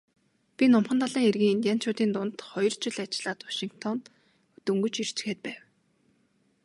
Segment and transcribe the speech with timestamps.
[0.55, 4.03] Би Номхон далайн эргийн индианчуудын дунд хоёр жил ажиллаад Вашингтонд
[4.65, 5.61] дөнгөж ирчхээд байв.